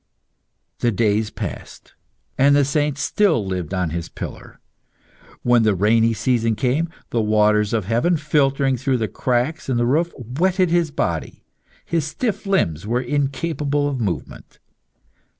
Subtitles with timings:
[0.79, 1.93] The days passed,
[2.35, 4.59] and the saint still lived on his pillar.
[5.43, 9.85] When the rainy season came, the waters of heaven, filtering through the cracks in the
[9.85, 11.43] roof, wetted his body;
[11.85, 14.57] his stiff limbs were incapable of movement.